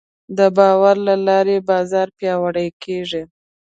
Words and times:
د 0.37 0.39
باور 0.57 0.95
له 1.07 1.15
لارې 1.27 1.57
بازار 1.69 2.07
پیاوړی 2.17 2.67
کېږي. 2.83 3.23